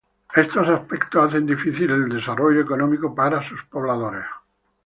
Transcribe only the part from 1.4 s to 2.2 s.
difícil el